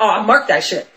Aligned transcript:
Oh, 0.00 0.22
mark 0.22 0.48
that 0.48 0.64
shit. 0.64 0.88